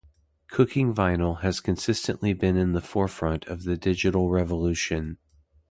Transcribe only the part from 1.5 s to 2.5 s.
consistently